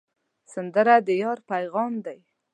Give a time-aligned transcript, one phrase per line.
[0.53, 2.19] سندره د یار پیغام دی